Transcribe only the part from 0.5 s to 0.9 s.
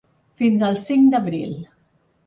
al